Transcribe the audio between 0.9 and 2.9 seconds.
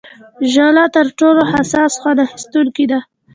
تر ټولو حساس خوند اخیستونکې